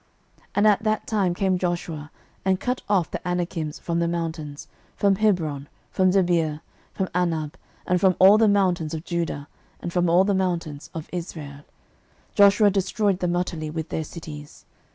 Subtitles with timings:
[0.39, 2.11] 06:011:021 And at that time came Joshua,
[2.43, 7.53] and cut off the Anakims from the mountains, from Hebron, from Debir, from Anab,
[7.85, 9.47] and from all the mountains of Judah,
[9.79, 11.65] and from all the mountains of Israel:
[12.33, 14.65] Joshua destroyed them utterly with their cities.